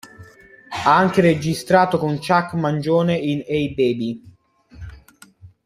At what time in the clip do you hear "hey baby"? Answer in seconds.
3.45-4.21